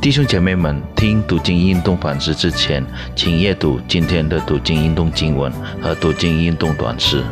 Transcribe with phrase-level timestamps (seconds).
[0.00, 2.84] 弟兄姐妹们，听读经运动反思之前，
[3.16, 7.24] 请阅读今天的读经运动经文和读经运动短诗。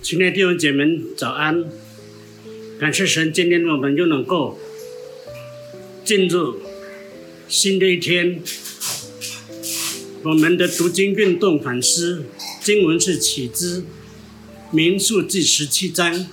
[0.00, 1.64] 亲爱的弟兄姐妹，早安！
[2.80, 4.58] 感谢神，今天我们又能够
[6.04, 6.58] 进入
[7.46, 8.40] 新的一天。
[10.22, 12.24] 我们的读经运动反思
[12.62, 13.84] 经文是起之
[14.70, 16.26] 民数记十七章，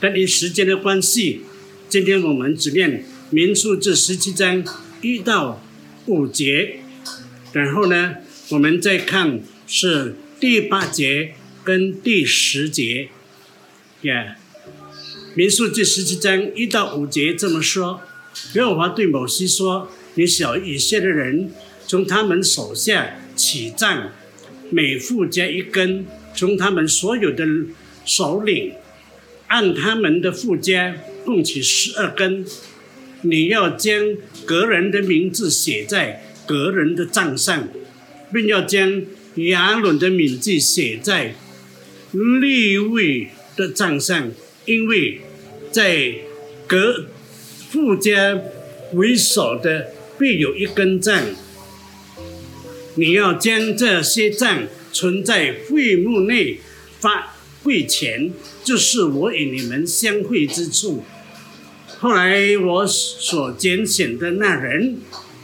[0.00, 1.42] 但因时间的关系，
[1.88, 4.64] 今天我们只念民数这十七章
[5.02, 5.62] 一到
[6.06, 6.80] 五节，
[7.52, 8.16] 然后呢，
[8.48, 13.10] 我们再看是第八节跟第十节，
[14.00, 14.34] 耶。
[15.34, 18.00] 民数这十七章一到五节这么说：
[18.54, 21.52] 耶和华对某西说：“你小以色列人
[21.86, 24.10] 从他们手下起杖，
[24.70, 26.04] 每户加一根；
[26.34, 27.46] 从他们所有的
[28.06, 28.72] 首领
[29.48, 32.46] 按他们的附加共起十二根。
[33.22, 37.68] 你要将个人的名字写在个人的账上，
[38.32, 39.02] 并要将
[39.36, 41.34] 亚伦的名字写在
[42.12, 44.30] 立位的账上，
[44.64, 45.20] 因为。”
[45.70, 46.14] 在
[46.66, 47.04] 各
[47.70, 48.40] 富家
[48.94, 51.22] 为首的必有一根杖，
[52.94, 56.58] 你要将这些杖存在会幕内
[57.00, 58.32] 发会前，
[58.64, 61.04] 就是我与你们相会之处。
[61.96, 65.00] 后来我所拣选的那人，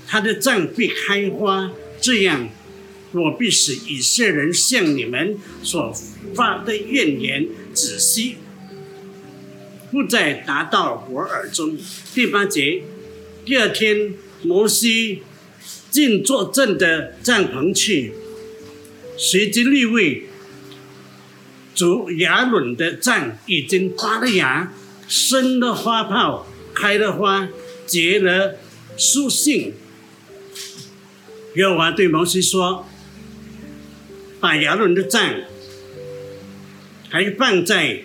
[0.06, 2.48] 他的杖必开花，这样
[3.12, 5.92] 我必使以色列人向你们所
[6.34, 8.36] 发的怨言止息。
[9.90, 11.78] 不再达到我耳中。
[12.14, 12.82] 第八节，
[13.44, 15.22] 第二天，摩西
[15.90, 18.12] 进坐镇的帐篷去，
[19.16, 20.24] 随即立位。
[21.74, 24.72] 主亚伦的杖已经发了芽，
[25.08, 27.48] 生的花炮，开的花，
[27.86, 28.58] 结了
[28.96, 29.74] 书信。
[31.56, 32.86] 耶和华对摩西说
[34.40, 35.42] ：“把亚伦的杖
[37.10, 38.04] 还放在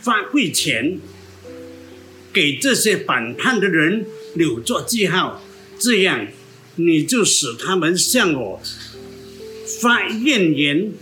[0.00, 1.00] 发柜前。”
[2.34, 5.40] 给这些反叛的人留作记号，
[5.78, 6.26] 这样
[6.74, 8.60] 你就使他们向我
[9.80, 10.92] 发怨言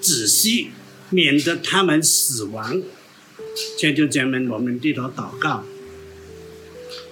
[0.00, 0.70] 止息，
[1.10, 2.82] 免得他们死亡。
[3.76, 5.64] 天就姐妹，我们低头祷告，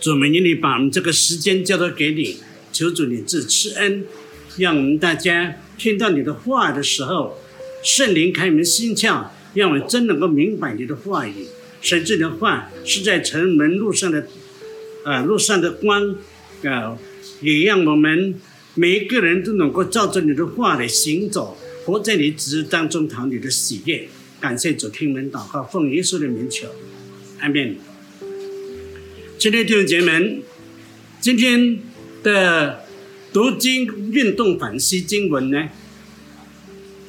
[0.01, 2.39] 主，们愿你把我们这个时间交托给你，
[2.73, 4.05] 求主你自赐恩，
[4.57, 7.39] 让我们大家听到你的话的时候，
[7.83, 11.47] 圣灵开门心窍，让我们真能够明白你的话语。
[11.83, 14.27] 神这的话是在城门路上的，
[15.05, 16.17] 啊，路上的光，
[16.65, 16.97] 啊，
[17.41, 18.35] 也让我们
[18.75, 24.09] 每一个人都能够照着你的话来行走，活在你旨意当中讨你的喜悦。
[24.41, 26.67] 感谢主，听门祷告，奉耶稣的名求，
[27.41, 27.77] 阿门。
[29.39, 30.43] 亲爱的弟兄姐妹们，
[31.21, 31.79] 今天
[32.23, 32.85] 的
[33.35, 35.69] 读经运动反思经文呢，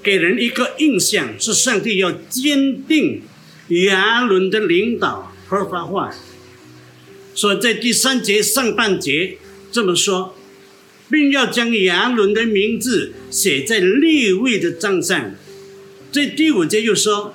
[0.03, 3.21] 给人一个印象是上帝要坚定。
[3.69, 6.13] 亚伦的领导和发话，
[7.33, 9.37] 所以在第三节上半节
[9.71, 10.35] 这么说，
[11.09, 15.33] 并要将亚伦的名字写在立位的账上。
[16.11, 17.33] 在第五节又说，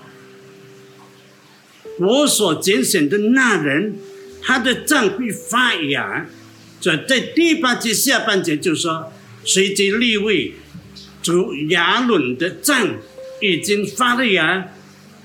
[1.99, 3.97] 我所拣选的那人，
[4.43, 6.27] 他的杖必发芽。
[6.79, 9.13] 这在第八节下半节就说，
[9.45, 10.53] 随即立位，
[11.23, 12.97] 主亚伦的账
[13.41, 14.69] 已经发了芽。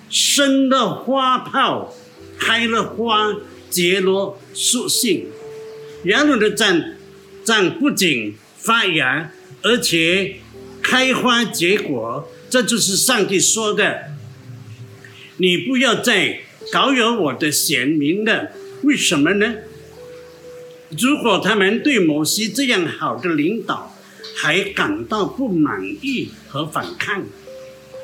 [0.09, 1.93] 生了花泡，
[2.37, 3.33] 开了花，
[3.69, 5.27] 结了树性。
[6.05, 6.97] 亚伦的赞
[7.43, 9.31] 赞不仅发芽，
[9.61, 10.37] 而且
[10.81, 12.29] 开花结果。
[12.51, 14.11] 这就是上帝说的
[15.37, 16.41] ：“你不要再
[16.71, 18.51] 搞扰我的贤民了。”
[18.83, 19.55] 为什么呢？
[20.99, 23.95] 如果他们对摩西这样好的领导
[24.35, 27.23] 还感到不满意和反抗。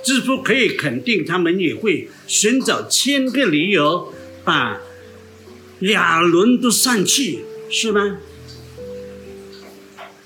[0.03, 4.13] 几乎可以肯定，他们也会寻找千个理由
[4.45, 4.79] 把
[5.81, 8.19] 亚伦都散去，是吗？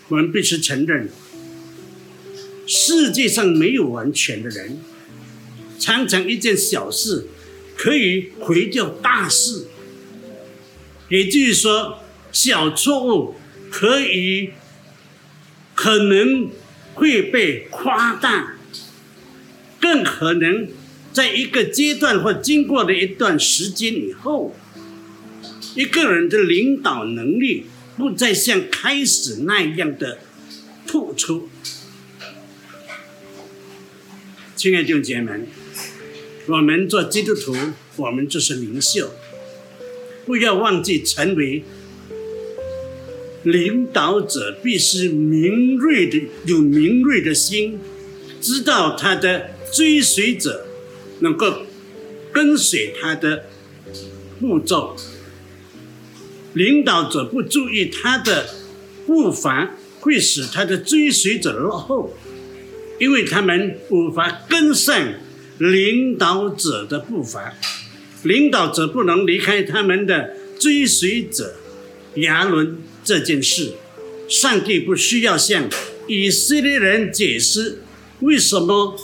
[0.09, 1.09] 我们必须承认，
[2.73, 4.79] 世界上没有完全的人，
[5.77, 7.27] 常常一件小事
[7.75, 9.65] 可以毁掉大事，
[11.09, 11.99] 也就是说，
[12.31, 13.35] 小错误
[13.69, 14.51] 可以
[15.75, 16.49] 可能
[16.93, 18.55] 会被夸大。
[19.81, 20.69] 更可能
[21.11, 24.55] 在一个阶段或经过了一段时间以后，
[25.75, 27.65] 一个人的领导能力
[27.97, 30.19] 不再像开始那样的
[30.87, 31.49] 突出。
[34.61, 35.31] 亲爱的弟兄姐妹，
[36.45, 37.55] 我们做基督徒，
[37.95, 39.09] 我们就是领袖，
[40.23, 41.63] 不要忘记成为
[43.41, 47.79] 领导者必须敏锐的有敏锐的心，
[48.39, 50.67] 知道他的追随者
[51.21, 51.63] 能够
[52.31, 53.45] 跟随他的
[54.39, 54.95] 步骤。
[56.53, 58.47] 领导者不注意他的
[59.07, 62.13] 步伐，会使他的追随者落后，
[63.01, 65.15] 因为他们无法跟上
[65.57, 67.55] 领导者的步伐。
[68.21, 71.55] 领导者不能离开他们的追随者。
[72.17, 73.73] 亚伦这件事，
[74.29, 75.67] 上帝不需要向
[76.05, 77.81] 以色列人解释
[78.19, 78.95] 为什么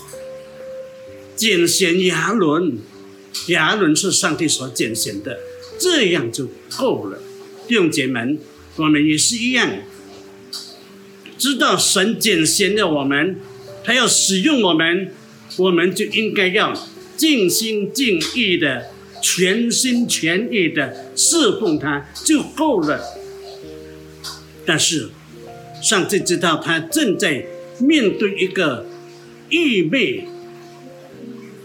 [1.36, 2.78] 拣选亚伦。
[3.48, 5.40] 亚伦是上帝所拣选的，
[5.80, 7.20] 这样就够了。
[7.68, 8.38] 弟兄姐妹，
[8.76, 9.68] 我们也是一样，
[11.36, 13.40] 知道神拣选了我们，
[13.88, 15.14] 他要使用我们，
[15.56, 16.74] 我们就应该要
[17.16, 18.88] 尽心尽意的。
[19.20, 23.02] 全心全意的侍奉他就够了。
[24.64, 25.10] 但是，
[25.82, 27.44] 上帝知道他正在
[27.80, 28.86] 面对一个
[29.50, 30.28] 愚昧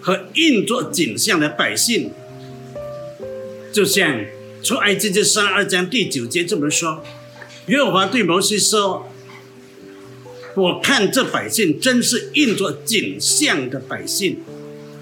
[0.01, 2.11] 和运作景象的百姓，
[3.71, 4.25] 就像
[4.63, 7.05] 出埃及记三二章第九节这么说
[7.69, 9.12] ：“耶和华对摩西说，
[10.55, 14.39] 我看这百姓真是运作景象的百姓。”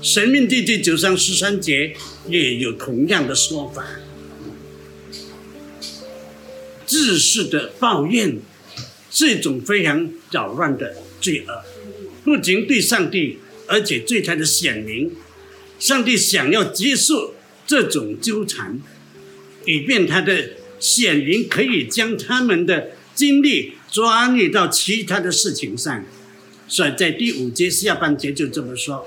[0.02, 1.94] 神命第第九章十三节
[2.26, 3.84] 也有同样的说法。
[6.86, 8.38] 自私的抱怨
[9.10, 11.62] 是一种非常扰乱的罪恶，
[12.24, 15.12] 不仅对上帝，而且对他的显明。
[15.78, 17.34] 上帝想要结束
[17.66, 18.80] 这种纠缠，
[19.66, 26.04] 以便他的显明可以将他们的精力转移到其他的事情上。
[26.68, 29.06] 所以在第五节下半节就这么说。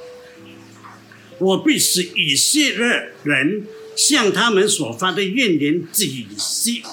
[1.40, 3.66] 我必使以色列人
[3.96, 6.06] 向他们所发的怨言仔
[6.38, 6.84] 细，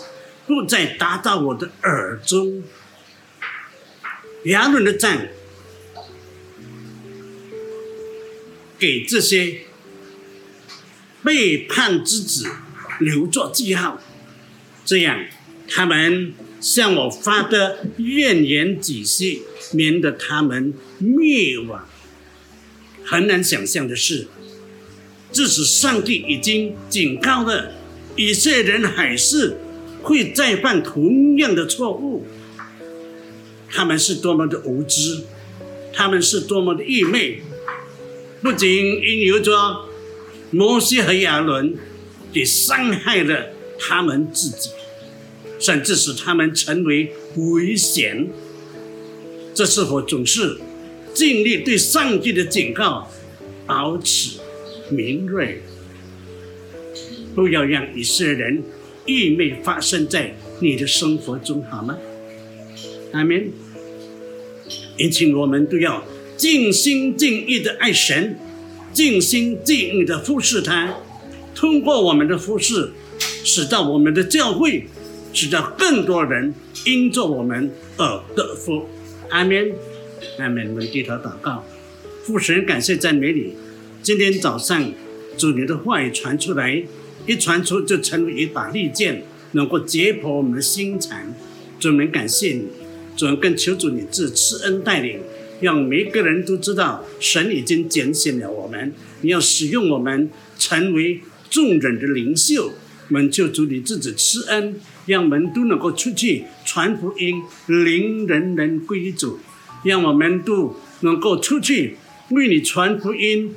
[0.47, 2.63] 不再达到我的耳中。
[4.45, 5.29] 亚伦的赞
[8.79, 9.63] 给这些
[11.23, 12.49] 背叛之子
[12.99, 14.01] 留作记号，
[14.85, 15.27] 这样
[15.69, 19.43] 他们向我发的怨言仔细，
[19.73, 21.87] 免得他们灭亡。
[23.05, 24.29] 很难想象的是。
[25.33, 27.73] 即使上帝已经警告了
[28.17, 29.59] 以色列人，还是
[30.03, 32.27] 会再犯同样的错误。
[33.69, 35.23] 他们是多么的无知，
[35.93, 37.43] 他们是多么的愚昧。
[38.43, 38.69] 不仅
[39.01, 39.53] 因由着
[40.51, 41.77] 摩西和亚伦，
[42.33, 44.71] 也伤害了他们自己，
[45.61, 48.29] 甚至使他们成为危险。
[49.55, 50.59] 这是否总是
[51.15, 53.09] 尽力对上帝的警告
[53.67, 54.41] 保持？
[54.91, 55.63] 敏锐，
[57.33, 58.63] 不要让以色列人
[59.07, 61.97] 愚昧发生在你的生活中，好吗？
[63.13, 63.53] 阿门。
[64.97, 66.05] 因此，我们都要
[66.37, 68.37] 尽心尽意的爱神，
[68.93, 70.95] 尽心尽意的服侍他。
[71.55, 72.91] 通过我们的服侍，
[73.45, 74.87] 使到我们的教会，
[75.33, 76.55] 使得更多人
[76.85, 78.87] 因着我们而得福。
[79.31, 79.73] 阿门。
[80.39, 80.69] 阿门。
[80.71, 81.65] 我们低头祷告，
[82.25, 83.55] 父神，感谢赞美你。
[84.03, 84.93] 今天早上，
[85.37, 86.83] 主你的话语传出来，
[87.27, 89.23] 一传出就成为一把利剑，
[89.53, 91.35] 能够解剖我们的心肠。
[91.79, 92.67] 主们感谢你，
[93.17, 95.21] 主更求主你自赐恩带领，
[95.61, 102.73] 让每一个人都知道神已经拣选了我们，你要使用我们成为众人的领袖。
[103.11, 109.41] 我们求主你自己赐恩，让我们都能够出去传福音，令人人归主，
[109.83, 111.97] 让我们都能够出去
[112.31, 113.53] 为你传福音。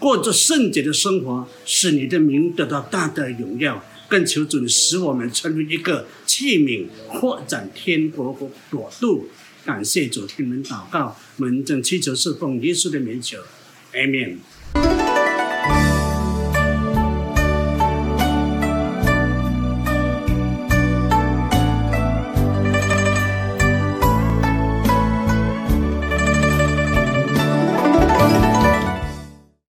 [0.00, 3.84] 过着圣洁的生活，使你的名得到大的荣耀。
[4.08, 9.28] 更求主使我们成为一个器皿，扩展天国国度。
[9.64, 13.38] 感谢主听门祷告，门正祈求侍奉耶稣的名求，
[13.92, 15.15] 阿门。